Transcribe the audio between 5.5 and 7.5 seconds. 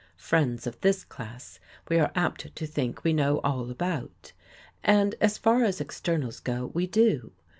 as externals go, we do.